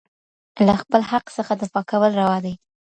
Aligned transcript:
له 0.65 0.73
خپل 0.81 1.01
حق 1.11 1.25
څخه 1.37 1.51
دفاع 1.61 1.83
کول 1.91 2.11
روا 2.21 2.37
دي. 2.45 2.53